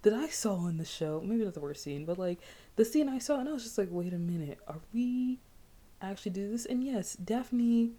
[0.02, 1.22] that I saw in the show.
[1.24, 2.40] Maybe not the worst scene, but like
[2.76, 5.38] the scene I saw, and I was just like, wait a minute, are we
[6.02, 6.66] actually do this?
[6.66, 7.92] And yes, Daphne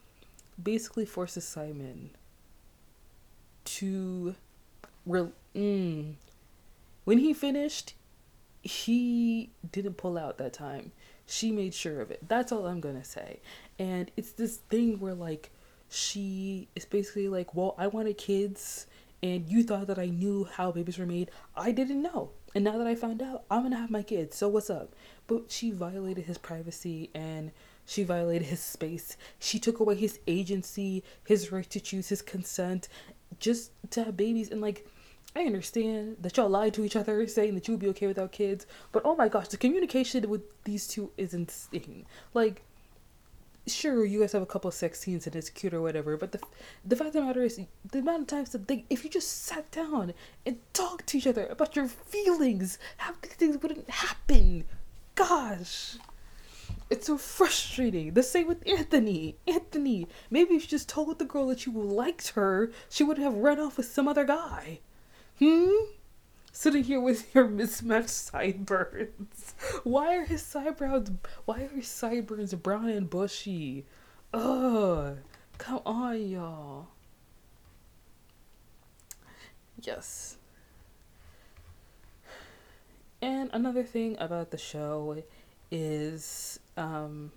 [0.61, 2.11] basically forces Simon
[3.63, 4.35] to
[5.05, 6.15] re- mm.
[7.07, 7.93] When he finished
[8.61, 10.91] he didn't pull out that time
[11.27, 12.27] she made sure of it.
[12.27, 13.41] That's all I'm gonna say.
[13.77, 15.51] And it's this thing where like
[15.89, 18.87] she is basically like, well, I wanted kids,
[19.21, 21.29] and you thought that I knew how babies were made.
[21.55, 24.37] I didn't know, and now that I found out, I'm gonna have my kids.
[24.37, 24.95] So what's up?
[25.27, 27.51] But she violated his privacy and
[27.85, 29.17] she violated his space.
[29.39, 32.87] She took away his agency, his right to choose, his consent,
[33.39, 34.87] just to have babies and like
[35.37, 38.31] I understand that y'all lied to each other saying that you would be okay without
[38.31, 42.07] kids, but oh my gosh, the communication with these two is insane.
[42.33, 42.63] Like,
[43.67, 46.31] sure, you guys have a couple of sex scenes and it's cute or whatever, but
[46.31, 46.39] the
[46.83, 49.43] the fact of the matter is, the amount of times that they, if you just
[49.43, 54.63] sat down and talked to each other about your feelings, how these things wouldn't happen.
[55.13, 55.97] Gosh.
[56.89, 58.15] It's so frustrating.
[58.15, 59.35] The same with Anthony.
[59.45, 63.35] Anthony, maybe if you just told the girl that you liked her, she would have
[63.35, 64.79] run off with some other guy.
[65.39, 65.69] Hmm?
[66.51, 69.53] Sitting here with your mismatched sideburns.
[69.83, 71.11] Why are his eyebrows
[71.45, 73.85] why are his sideburns brown and bushy?
[74.33, 75.17] Ugh.
[75.57, 76.87] Come on, y'all.
[79.81, 80.37] Yes.
[83.21, 85.23] And another thing about the show
[85.69, 87.31] is um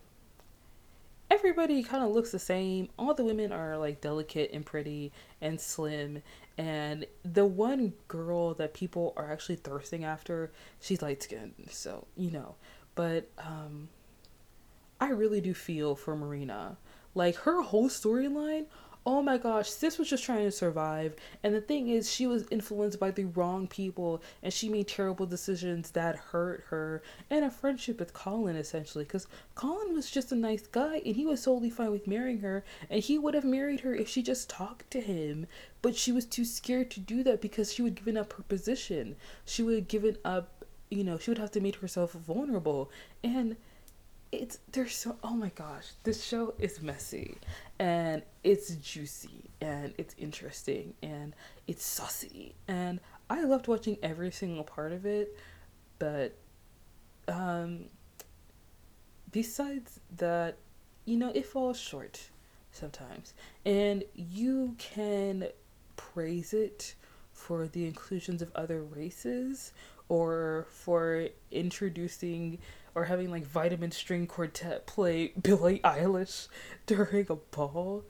[1.30, 2.88] everybody kind of looks the same.
[2.98, 6.22] All the women are like delicate and pretty and slim.
[6.60, 11.54] And the one girl that people are actually thirsting after, she's light skinned.
[11.70, 12.56] So, you know.
[12.94, 13.88] But um,
[15.00, 16.76] I really do feel for Marina.
[17.14, 18.66] Like her whole storyline
[19.06, 21.16] oh my gosh, sis was just trying to survive.
[21.42, 25.26] And the thing is, she was influenced by the wrong people and she made terrible
[25.26, 29.04] decisions that hurt her and a friendship with Colin, essentially.
[29.04, 32.62] Because Colin was just a nice guy and he was totally fine with marrying her.
[32.90, 35.46] And he would have married her if she just talked to him.
[35.82, 38.42] But she was too scared to do that because she would have given up her
[38.42, 39.16] position.
[39.46, 42.90] She would have given up, you know, she would have to make herself vulnerable.
[43.24, 43.56] And
[44.32, 47.36] it's there's so oh my gosh this show is messy
[47.78, 51.34] and it's juicy and it's interesting and
[51.66, 55.36] it's saucy and i loved watching every single part of it
[55.98, 56.36] but
[57.26, 57.86] um
[59.32, 60.56] besides that
[61.06, 62.30] you know it falls short
[62.70, 63.34] sometimes
[63.66, 65.48] and you can
[65.96, 66.94] praise it
[67.32, 69.72] for the inclusions of other races
[70.08, 72.58] or for introducing
[72.94, 76.48] or having like Vitamin String Quartet play Billie Eilish
[76.86, 78.04] during a ball.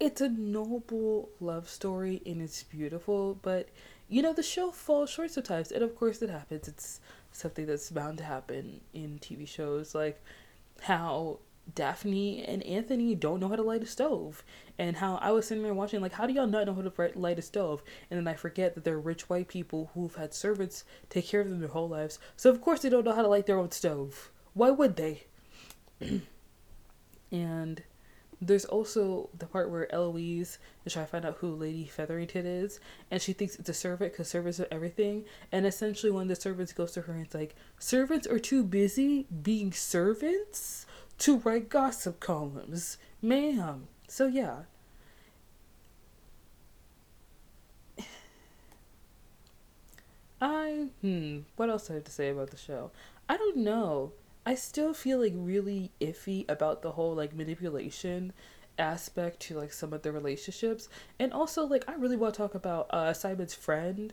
[0.00, 3.68] It's a noble love story and it's beautiful, but
[4.08, 5.70] you know, the show falls short sometimes.
[5.70, 6.66] And of course, it happens.
[6.66, 7.00] It's
[7.32, 9.94] something that's bound to happen in TV shows.
[9.94, 10.22] Like
[10.80, 11.40] how
[11.74, 14.44] Daphne and Anthony don't know how to light a stove.
[14.78, 17.12] And how I was sitting there watching, like, how do y'all not know how to
[17.18, 17.82] light a stove?
[18.10, 21.50] And then I forget that they're rich white people who've had servants take care of
[21.50, 22.18] them their whole lives.
[22.36, 24.30] So, of course, they don't know how to light their own stove.
[24.54, 25.24] Why would they?
[27.32, 27.82] and
[28.40, 32.78] there's also the part where Eloise is trying to find out who Lady Featherington is,
[33.10, 35.24] and she thinks it's a servant because servants are everything.
[35.50, 39.72] And essentially, of the servants goes to her it's like, Servants are too busy being
[39.72, 40.86] servants?
[41.18, 43.88] To write gossip columns, ma'am.
[44.08, 44.62] So yeah.
[50.40, 52.90] I hmm, what else I have to say about the show?
[53.28, 54.12] I don't know.
[54.46, 58.32] I still feel like really iffy about the whole like manipulation
[58.78, 60.88] aspect to like some of the relationships.
[61.18, 64.12] And also like I really want to talk about uh Simon's friend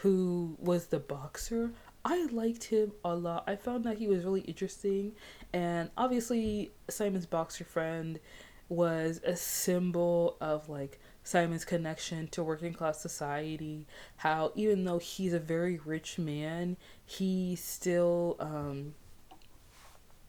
[0.00, 1.72] who was the boxer.
[2.08, 3.42] I liked him a lot.
[3.48, 5.16] I found that he was really interesting.
[5.52, 8.20] And obviously, Simon's boxer friend
[8.68, 13.88] was a symbol of like Simon's connection to working class society.
[14.18, 18.94] How even though he's a very rich man, he still um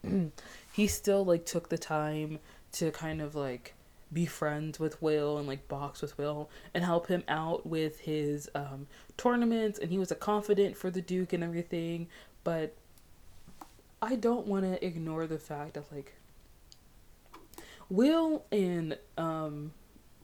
[0.73, 2.39] he still like took the time
[2.71, 3.75] to kind of like
[4.11, 8.49] be friends with Will and like box with Will and help him out with his
[8.55, 9.79] um, tournaments.
[9.79, 12.07] And he was a confidant for the Duke and everything.
[12.43, 12.75] But
[14.01, 16.13] I don't want to ignore the fact that like
[17.89, 19.71] Will and um,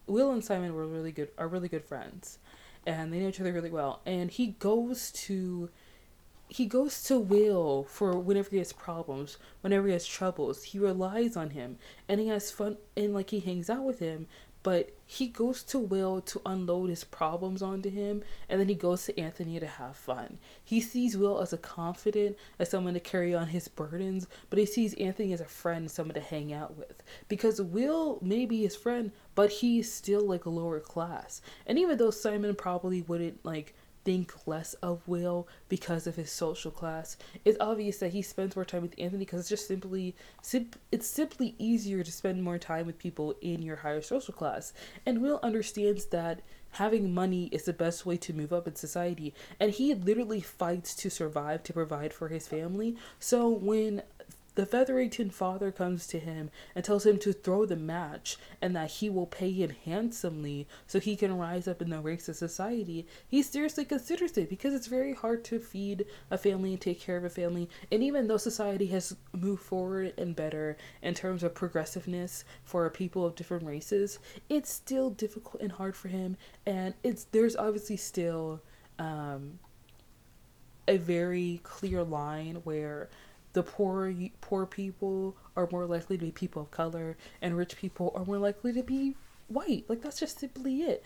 [0.07, 2.39] Will and Simon were really good are really good friends,
[2.85, 4.01] and they know each other really well.
[4.05, 5.69] And he goes to
[6.47, 10.63] he goes to Will for whenever he has problems, whenever he has troubles.
[10.63, 11.77] He relies on him
[12.07, 14.27] and he has fun and like he hangs out with him,
[14.61, 19.05] but he goes to Will to unload his problems onto him and then he goes
[19.05, 20.37] to Anthony to have fun.
[20.63, 24.65] He sees Will as a confident, as someone to carry on his burdens, but he
[24.65, 27.01] sees Anthony as a friend, someone to hang out with.
[27.27, 31.41] Because Will may be his friend, but he's still like lower class.
[31.65, 33.73] And even though Simon probably wouldn't like
[34.03, 37.17] think less of Will because of his social class.
[37.45, 41.07] It's obvious that he spends more time with Anthony because it's just simply sim- it's
[41.07, 44.73] simply easier to spend more time with people in your higher social class.
[45.05, 49.31] And Will understands that having money is the best way to move up in society
[49.59, 52.97] and he literally fights to survive to provide for his family.
[53.19, 54.01] So when
[54.55, 58.91] the Featherington father comes to him and tells him to throw the match and that
[58.91, 63.07] he will pay him handsomely so he can rise up in the ranks of society.
[63.27, 67.17] He seriously considers it because it's very hard to feed a family and take care
[67.17, 67.67] of a family.
[67.91, 73.25] And even though society has moved forward and better in terms of progressiveness for people
[73.25, 74.19] of different races,
[74.49, 76.37] it's still difficult and hard for him.
[76.65, 78.61] And it's there's obviously still
[78.99, 79.59] um,
[80.87, 83.09] a very clear line where
[83.53, 88.11] the poor poor people are more likely to be people of color and rich people
[88.15, 89.15] are more likely to be
[89.47, 89.85] white.
[89.87, 91.03] Like that's just simply it.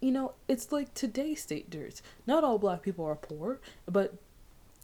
[0.00, 2.02] You know it's like today's standards.
[2.26, 4.14] Not all black people are poor but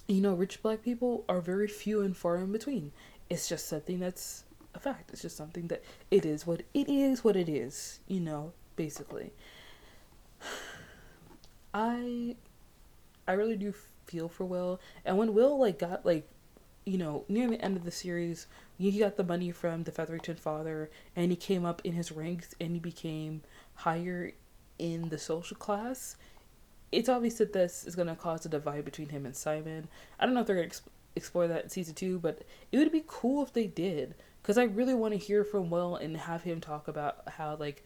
[0.06, 2.92] you know rich black people are very few and far in between.
[3.30, 4.44] It's just something that's
[4.74, 5.10] a fact.
[5.10, 9.32] It's just something that it is what it is what it is you know basically.
[11.74, 12.36] I
[13.26, 13.74] i really do
[14.06, 16.26] feel for will and when will like got like
[16.88, 18.46] you know, near the end of the series,
[18.78, 22.54] he got the money from the Featherington father, and he came up in his ranks,
[22.60, 23.42] and he became
[23.74, 24.32] higher
[24.78, 26.16] in the social class.
[26.90, 29.88] It's obvious that this is going to cause a divide between him and Simon.
[30.18, 32.78] I don't know if they're going to exp- explore that in season two, but it
[32.78, 36.16] would be cool if they did, because I really want to hear from Will and
[36.16, 37.84] have him talk about how like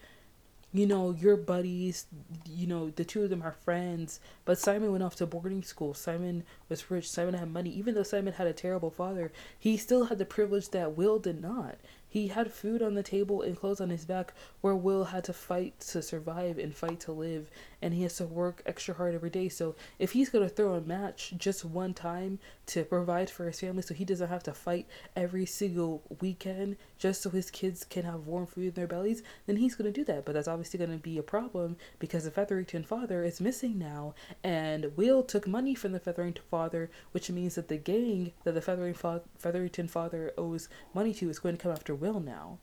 [0.72, 2.06] you know, your buddies,
[2.48, 4.20] you know, the two of them are friends.
[4.44, 5.92] But Simon went off to boarding school.
[5.92, 7.10] Simon was rich.
[7.10, 7.70] Simon had money.
[7.70, 11.42] Even though Simon had a terrible father, he still had the privilege that Will did
[11.42, 11.76] not.
[12.12, 15.32] He had food on the table and clothes on his back, where Will had to
[15.32, 17.50] fight to survive and fight to live,
[17.80, 19.48] and he has to work extra hard every day.
[19.48, 23.80] So if he's gonna throw a match just one time to provide for his family,
[23.80, 24.86] so he doesn't have to fight
[25.16, 29.56] every single weekend just so his kids can have warm food in their bellies, then
[29.56, 30.26] he's gonna do that.
[30.26, 34.94] But that's obviously gonna be a problem because the Featherington father is missing now, and
[34.98, 39.88] Will took money from the Featherington father, which means that the gang that the Featherington
[39.88, 42.58] father owes money to is going to come after will now.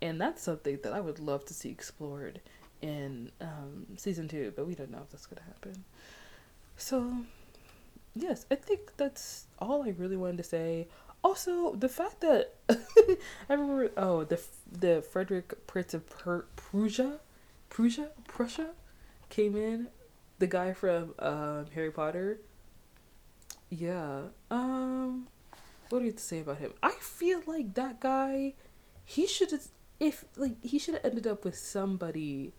[0.00, 2.40] And that's something that I would love to see explored
[2.80, 5.84] in um, season two, but we don't know if that's going to happen.
[6.76, 7.12] So,
[8.14, 10.88] yes, I think that's all I really wanted to say.
[11.22, 14.40] Also, the fact that I remember, oh, the
[14.72, 17.20] the Frederick Prince of per- Prussia,
[17.68, 18.70] Prussia, Prussia,
[19.28, 19.88] came in,
[20.38, 22.40] the guy from um, Harry Potter.
[23.68, 24.22] Yeah.
[24.50, 25.26] Um
[25.90, 26.72] what do you have to say about him?
[26.82, 28.54] I feel like that guy,
[29.04, 29.66] he should have,
[29.98, 32.52] if like he should have ended up with somebody.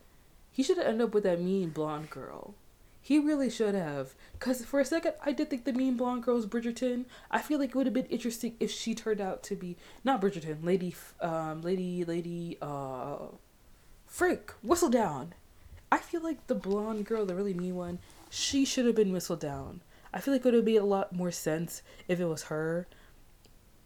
[0.51, 2.55] He should have ended up with that mean blonde girl.
[3.01, 4.13] He really should have.
[4.39, 7.05] Cause for a second I did think the mean blonde girl was Bridgerton.
[7.31, 10.21] I feel like it would have been interesting if she turned out to be not
[10.21, 13.17] Bridgerton, Lady, um, Lady, Lady, uh,
[14.05, 15.29] Frick, Whistledown.
[15.91, 19.79] I feel like the blonde girl, the really mean one, she should have been Whistledown.
[20.13, 22.87] I feel like it would have made a lot more sense if it was her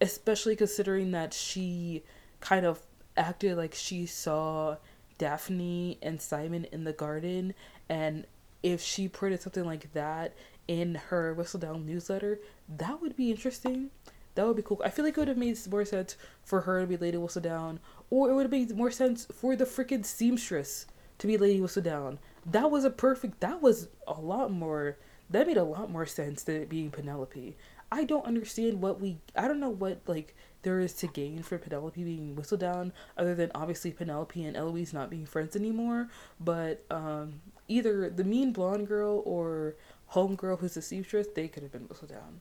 [0.00, 2.02] especially considering that she
[2.40, 2.80] kind of
[3.16, 4.76] acted like she saw
[5.18, 7.54] Daphne and Simon in the garden
[7.88, 8.26] and
[8.62, 10.34] if she printed something like that
[10.66, 13.90] in her Whistledown newsletter, that would be interesting.
[14.34, 14.82] That would be cool.
[14.84, 17.78] I feel like it would have made more sense for her to be Lady Whistledown,
[18.10, 20.86] or it would have made more sense for the freaking seamstress
[21.18, 22.18] to be Lady Whistledown.
[22.44, 23.40] That was a perfect.
[23.40, 24.98] That was a lot more.
[25.30, 27.56] That made a lot more sense than it being Penelope.
[27.90, 31.58] I don't understand what we I don't know what like there is to gain for
[31.58, 36.08] Penelope being Whistledown other than obviously Penelope and Eloise not being friends anymore.
[36.40, 39.76] But um either the mean blonde girl or
[40.12, 42.40] homegirl who's the seamstress, they could have been Whistledown.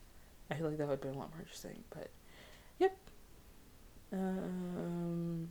[0.50, 1.84] I feel like that would have been a lot more interesting.
[1.92, 2.10] But
[2.80, 2.98] yep.
[4.12, 5.50] Um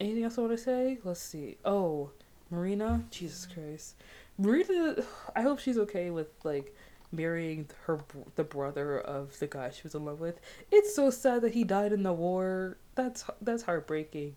[0.00, 0.98] anything else I want to say?
[1.04, 1.58] Let's see.
[1.64, 2.10] Oh,
[2.50, 3.96] Marina, Jesus Christ.
[4.38, 4.96] Marina
[5.36, 6.74] I hope she's okay with like
[7.12, 8.00] marrying her
[8.36, 10.40] the brother of the guy she was in love with.
[10.70, 12.78] It's so sad that he died in the war.
[12.94, 14.36] That's that's heartbreaking,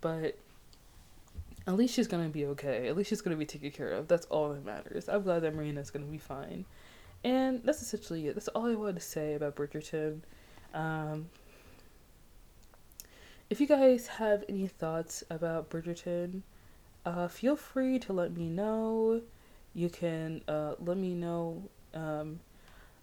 [0.00, 0.38] but
[1.66, 2.88] at least she's gonna be okay.
[2.88, 4.08] At least she's gonna be taken care of.
[4.08, 5.08] That's all that matters.
[5.08, 6.64] I'm glad that Marina's gonna be fine,
[7.22, 8.34] and that's essentially it.
[8.34, 10.20] That's all I wanted to say about Bridgerton.
[10.72, 11.28] Um,
[13.50, 16.42] if you guys have any thoughts about Bridgerton,
[17.04, 19.20] uh, feel free to let me know.
[19.74, 22.40] You can uh, let me know um,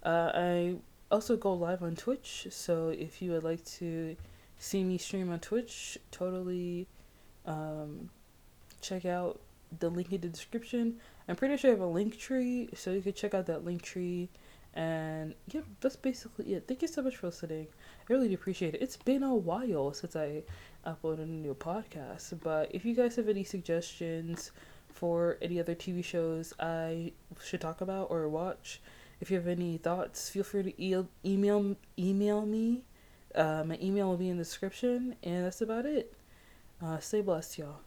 [0.04, 0.76] uh, I
[1.12, 4.16] also go live on Twitch, so if you would like to
[4.58, 6.88] see me stream on Twitch, totally
[7.46, 8.10] um,
[8.82, 9.40] check out
[9.80, 10.98] the link in the description.
[11.28, 13.82] I'm pretty sure I have a link tree, so you can check out that link
[13.82, 14.30] tree.
[14.74, 16.66] And yeah, that's basically it.
[16.68, 17.68] Thank you so much for listening.
[18.10, 18.82] I really appreciate it.
[18.82, 20.44] It's been a while since I
[20.86, 24.52] uploaded a new podcast, but if you guys have any suggestions,
[24.92, 27.14] for any other TV shows I
[27.44, 28.82] should talk about or watch.
[29.20, 32.84] If you have any thoughts, feel free to e- email email me.
[33.36, 36.14] Uh, my email will be in the description, and that's about it.
[36.82, 37.80] Uh, stay blessed, y'all.